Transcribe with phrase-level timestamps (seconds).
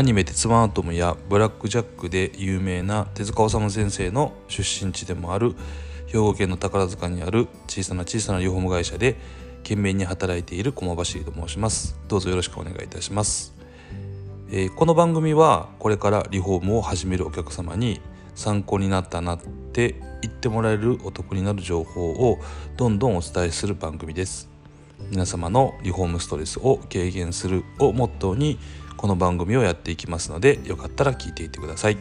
[0.00, 5.54] アニメ「鉄腕アトム」や「ブラック・ジャック」で有名な手塚治虫先生の出身地でもある
[6.06, 9.16] 兵庫県の宝塚にある小さな小さなリフォーム会社で
[9.62, 11.98] 懸命に働いている駒走と申します。
[12.08, 13.52] どうぞよろしくお願いいたします、
[14.50, 18.00] えー、この番組はこれからリフォームを始めるお客様に
[18.34, 19.38] 参考になったなっ
[19.74, 22.38] て言ってもらえるお得になる情報を
[22.78, 24.48] どんどんお伝えする番組です。
[25.10, 28.58] 皆様のリフォームストレスを軽減するをモットーに
[28.96, 31.98] この番組をやっていきますのでよかったら聞いていってください。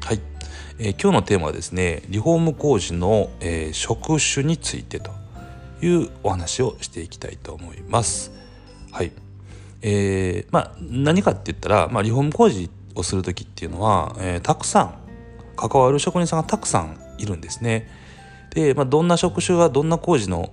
[0.00, 0.20] はい、
[0.78, 5.10] えー、今日のテーマはですねリフォーム工事の、えー、職種についてと
[5.82, 8.32] いうお話をしていきたいと思います。
[8.90, 9.12] はい。
[9.82, 14.94] えー、まあ何かって言ったら、まあ、リフォーム工事をする時っていうのは、えー、たくさん
[15.56, 17.88] 関わる職人さんがたくさんいるんですね。
[18.54, 20.52] で、まあ、どんな職種がどんな工事の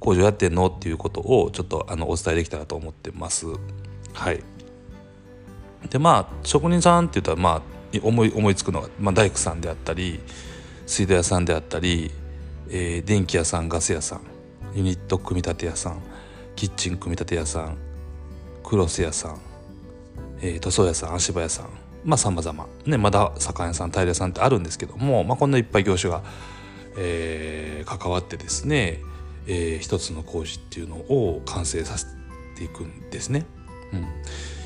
[0.00, 3.46] 工事をやってんのっていうことをちょっとあのお伝えできたらと思ってます。
[4.12, 4.42] はい
[5.90, 10.20] でまあ職人さんって言ったらまあ思い思いつくのが、まあ、大工さんであったり
[10.86, 12.10] 水道屋さんであったり、
[12.70, 14.20] えー、電気屋さんガス屋さん
[14.74, 16.02] ユニット組み立て屋さん
[16.56, 17.76] キッチン組み立て屋さん
[18.62, 19.40] クロス屋さん、
[20.40, 21.66] えー、塗装屋さん足場屋さん
[22.04, 26.22] まあさまざまねまだ酒屋さんタイル屋さんってあるんですけども、まあ、こんないっぱい業種が、
[26.96, 29.00] えー、関わってですね、
[29.46, 32.06] えー、一つの工事っていうのを完成させ
[32.56, 33.44] ていくんですね。
[33.92, 34.06] うん、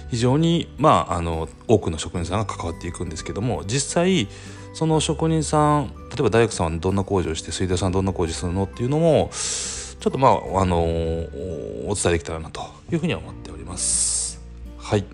[0.08, 4.28] 非常に、まあ、あの多くの職人さんが関わっていくんですけども実際
[4.74, 12.60] その職人さん例えば大工さんはどんな工事をして水道さんどんな工事するのっていうのもちょっとまああのお伝えできたらなと
[12.92, 14.40] いうふうには思っております。
[14.78, 15.04] はい、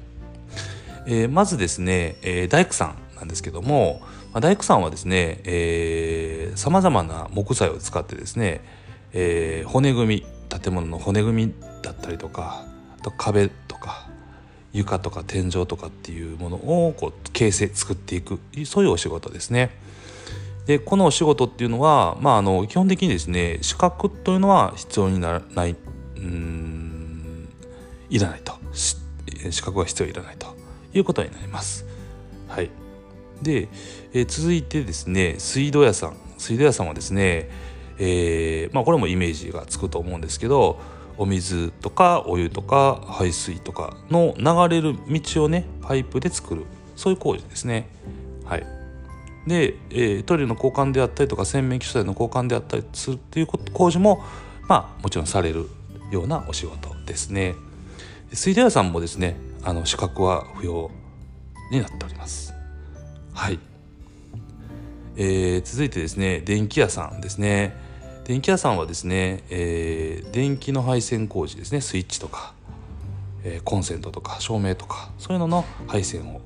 [1.07, 4.01] えー、まずですね、えー、大工さんなんですけども、
[4.33, 5.41] まあ、大工さんはですね
[6.57, 8.61] さまざまな木材を使ってですね、
[9.13, 10.27] えー、骨組み
[10.61, 12.67] 建物の骨組みだったりとか
[13.03, 14.09] と壁とか
[14.73, 19.71] 床とか天井とかっていうものをこう形成作っていくそういうお仕事ですね。
[20.67, 25.77] でこのお仕事っていうのは、まあ、あの基本的にですね資格というのは必要にならない
[26.17, 27.49] うん
[28.09, 30.55] いらないと資格が必要いらないと
[30.95, 31.85] いうことになります。
[32.49, 32.71] はい、
[33.41, 33.69] で、
[34.13, 37.49] え、続いてですね水道屋さん水道屋さんはですね、
[37.99, 40.79] えーまあ、これもイメージがつくと思うんですけど
[41.23, 46.65] お水とかお湯とか排水とかの流れる道をねパイプで作る
[46.97, 47.89] そういう工事ですね。
[48.45, 48.67] はい、
[49.47, 54.21] で、えー、トイレの交換であったりとか洗面器素材の交換であったりするっていう工事も
[54.67, 55.69] まあもちろんされる
[56.11, 57.55] ようなお仕事ですね。
[58.33, 60.91] 水道屋さんもですねあの資格は不要
[61.71, 62.53] になっております。
[63.33, 63.61] はい、
[65.17, 67.92] えー、続いてですね電気屋さんですね。
[68.25, 72.55] 電気屋さんはですね、えー、電気の配線工事ですねスイッチとか、
[73.45, 76.41] えー、コンセントとか照明とかそういうのの配線を、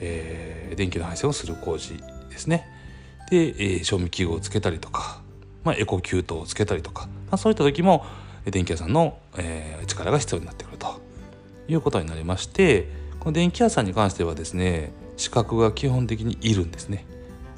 [0.00, 1.98] えー、電気の配線をする工事
[2.30, 2.66] ですね
[3.30, 5.20] で、えー、賞味器具をつけたりとか、
[5.64, 8.06] まあ、エコキュートをつけたりとか、まあ、そういった時も
[8.46, 11.00] 電気屋さんの、えー、力が必要になってくると
[11.68, 12.88] いうことになりまして
[13.20, 17.04] この電気屋さんに関してはですね資格が基本的にいるんですね。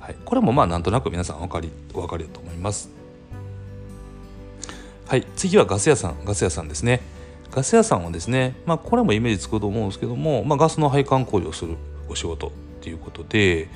[0.00, 3.03] はい、これもまあなんとなく皆さんお分かりお分かりだと思います。
[5.06, 7.00] はい次はガス屋さんガス屋さんですね。
[7.50, 11.76] ガス屋さんはですねまあこれもイメージつくと思うんですけども、まあ、ガスの配管工事をする
[12.09, 12.50] お仕事っ
[12.81, 13.69] ていうことで、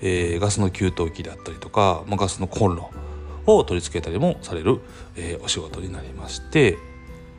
[0.00, 2.90] えー、ガスの給湯器であったりとか、まあ、ガスのコンロ
[3.46, 4.80] を取り付けたりもされる、
[5.16, 6.78] えー、お仕事になりまして、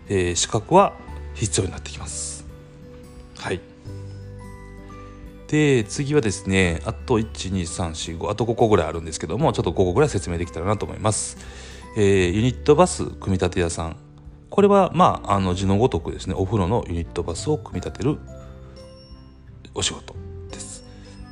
[0.10, 0.94] えー、資格は
[1.34, 2.46] 必要になってきます。
[3.38, 3.62] はい。
[5.48, 11.69] で次はですねあと12345あと5個ぐらいあるんですけどもちょっと5個ぐらい説明できたらなと思います。
[12.02, 13.98] えー、ユニットバス組み立て屋さん
[14.50, 18.18] これはまああの字のごとくですねお風呂のユニットバスを組み立てる
[19.76, 20.16] お仕事
[20.50, 20.86] です。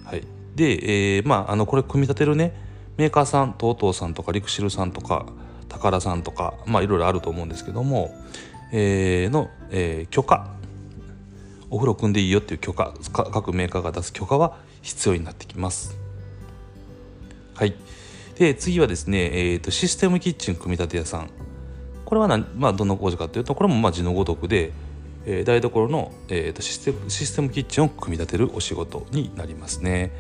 [0.04, 0.24] はい、
[0.56, 2.54] で、えー、まああのこれ組み立てるね
[2.98, 5.26] メーカーさん TOTO さんとかリクシルさんとか
[5.70, 8.14] 宝さんとかまあいろいろあると思うんですけども、
[8.74, 10.52] えー、の、えー、許可
[11.70, 15.98] お風呂組んでいいよっていう許可各メーカーが出す許可は必要になってきます。
[17.56, 17.74] はい。
[18.38, 21.30] で次はですね、えーと、システムキッチン組み立て屋さん
[22.06, 24.72] これはな、まあ、どの工事かというとこれもまあ字のごとくで、
[25.26, 30.12] えー、台所の、えーと、システムシステムキッチンを組み立てるお仕事になりますね。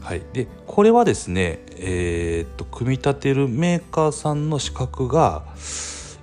[0.00, 5.44] はい、でこれはですね、えーと、組み立てるメーカーさんの資格が、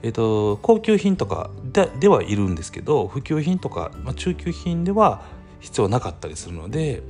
[0.04, 5.24] えー、と高級品とかでではいるんですけど普及品とか、まあ、中級品では
[5.60, 7.04] 必要なかったりするので、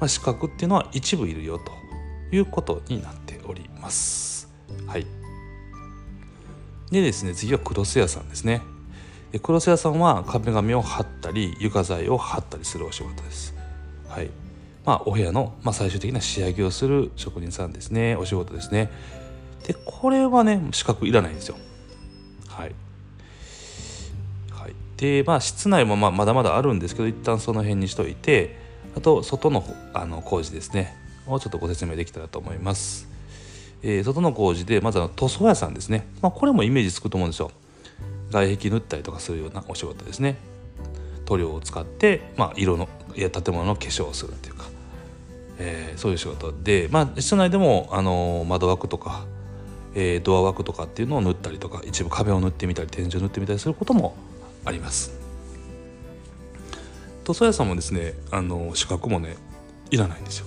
[0.00, 1.72] まあ、資格っていうのは一部いるよと
[2.34, 4.48] いうことになっております。
[4.86, 5.06] はい、
[6.90, 8.62] でですね次はクロス屋さんですね。
[9.42, 13.54] クロス屋さんは壁紙を貼ったり床材を貼ったりするお仕事です。
[14.08, 14.30] はい。
[14.84, 18.16] まあお部屋の、まあ、最終的な仕上げをする職人さんですね。
[18.16, 18.90] お仕事ですね。
[19.66, 21.56] でこれはね資格いらないんですよ。
[22.48, 22.74] はい、
[24.50, 28.58] はい、でまあ室内もまあまだまだあるんですけど一旦その辺にしといて
[28.96, 30.96] あと外のあの工事ですね。
[31.26, 33.08] をちょっとご説明できたらと思います、
[33.86, 37.50] えー、外の工事でまずは塗装屋さんですね、まあ、これもイメージつくと思うんですよ。
[38.30, 40.36] 外壁塗ったりとかするようなお仕事ですね。
[41.26, 44.64] 塗料を使って、まあ、色のいや建物の化粧をするっていうか、
[45.58, 49.26] えー、そういう仕事で、まあ、室内でも、あのー、窓枠とか
[49.94, 54.16] えー、ドア枠とかっていうのを塗ったりとか一部壁を塗ってみたり天井を塗ってみたりすることも
[54.64, 55.12] あります。
[57.24, 59.36] 塗装屋さんもですねあの資格もね
[59.90, 60.46] いらないんですよ。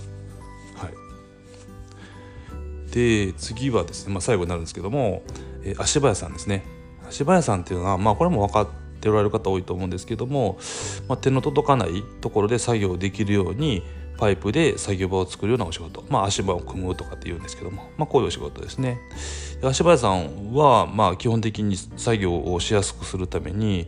[2.97, 5.21] で次はですね、まあ、最後になるんですけども、
[5.63, 6.63] えー、足場屋さんですね
[7.07, 8.67] 足場屋さんっていうのはまあこれも分かっ
[8.99, 10.57] ておられる方多いと思うんですけども、
[11.07, 13.83] まあ、手の届かないところで作業できるように
[14.17, 18.97] パイプで作業場を作るようなお仕事、まあ、足場を組むとかって言うんですけども、まあ、こういうお仕事ですね。
[19.61, 23.87] 足場屋さんは、まあ、基本的に作業をしやすくするために、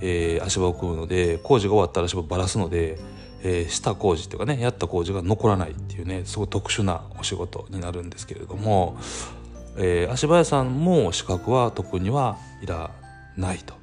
[0.00, 2.98] えー、足場を組むので工事が終わったら足場をばらすので、
[3.42, 8.96] えー、した工事っていうかねやった工事が残らないっていうねすごい特殊なお仕事になるんですけれども、
[9.76, 12.90] えー、足場屋さんも資格は特にはいら
[13.36, 13.74] ないと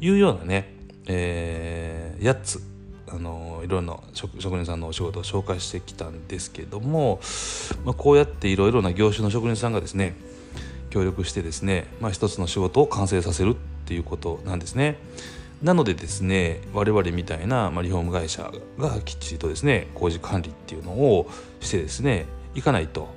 [0.00, 0.74] いうようなね、
[1.06, 2.74] えー、8つ
[3.08, 7.20] あのいろいろな職人さんのお仕事を紹介してきたんですけども、
[7.84, 10.14] まあ、こうやっていろいろな業種の職人さんがですね
[10.90, 13.56] 協力してですね、まあ、一つの仕事を完成させるっ
[13.86, 14.96] ていうことなんですね。
[15.62, 21.30] なのでですね我々みたいな、ま、リフォーム会社がきっちりとですね工事管理っていうのを
[21.60, 23.08] してですねいかないと、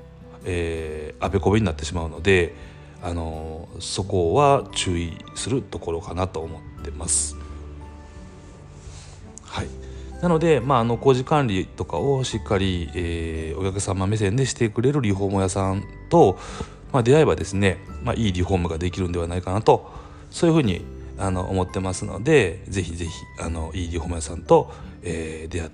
[0.45, 2.55] えー、あべこべになってしまうので
[3.01, 7.35] あのそこは注意するところかなと思ってます。
[9.43, 9.67] はい
[10.21, 16.39] なので、まあ、あの工事管理とかをしっかり、えー、お客様目線でしてくれるリフォーム屋さんと、
[16.91, 19.91] まあ、出会えばですね、まあ、いいリフォームができるんではないかなと
[20.31, 20.83] そういうふうに
[21.17, 24.71] あの思ってますのでぜひぜひあのいいリフォーム屋さんと、
[25.01, 25.71] えー、出会う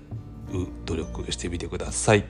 [0.86, 2.24] 努力してみてください。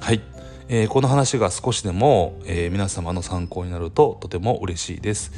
[0.00, 0.20] はい、
[0.68, 5.32] えー、この話が少しでも、えー、皆様の参考になるととても嬉しいです。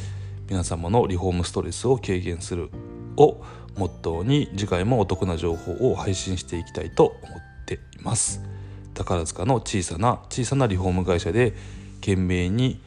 [0.49, 2.71] 皆様のリフォームストレスを軽減する
[3.17, 3.41] を
[3.77, 8.43] モットーに次回もお得な情報を配信していきたいと思っています
[8.95, 11.55] 宝塚の小さな小さなリフォーム会社で
[12.01, 12.81] 懸命に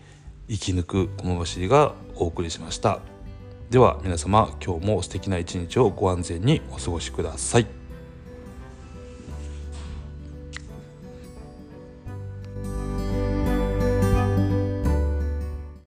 [0.49, 3.12] 生き抜く駒走りがお送りしました
[3.73, 7.82] では皆様今日も素敵な一日をご安全にお過ごしください。